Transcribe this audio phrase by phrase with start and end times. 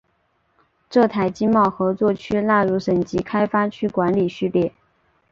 [0.89, 4.73] 浙台经贸合作区纳入省级开发区管理序列。